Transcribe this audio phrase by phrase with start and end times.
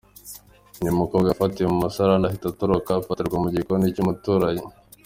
[0.73, 4.65] Ngo uyu mukobwa yafatiwe mu musarani ahita atoroka afatirwa mu gikoni cy’umuturanyi.